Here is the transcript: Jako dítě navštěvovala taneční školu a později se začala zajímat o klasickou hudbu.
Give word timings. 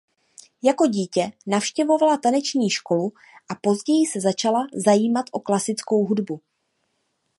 Jako 0.63 0.85
dítě 0.87 1.31
navštěvovala 1.47 2.17
taneční 2.17 2.69
školu 2.69 3.13
a 3.49 3.55
později 3.61 4.05
se 4.07 4.21
začala 4.21 4.59
zajímat 4.85 5.25
o 5.31 5.39
klasickou 5.39 6.05
hudbu. 6.05 6.41